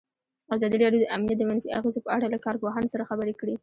ازادي 0.55 0.77
راډیو 0.83 1.01
د 1.03 1.05
امنیت 1.15 1.37
د 1.39 1.43
منفي 1.49 1.69
اغېزو 1.79 2.03
په 2.05 2.09
اړه 2.15 2.27
له 2.33 2.39
کارپوهانو 2.45 2.91
سره 2.93 3.07
خبرې 3.09 3.33
کړي. 3.39 3.55